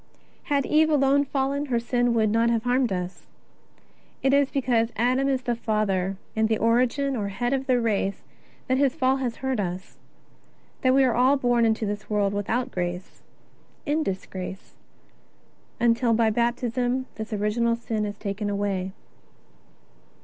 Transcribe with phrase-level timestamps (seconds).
[0.45, 3.27] Had Eve alone fallen, her sin would not have harmed us.
[4.23, 8.23] It is because Adam is the father and the origin or head of the race
[8.67, 9.99] that his fall has hurt us,
[10.81, 13.21] that we are all born into this world without grace,
[13.85, 14.73] in disgrace
[15.79, 18.93] until by Baptism this original sin is taken away.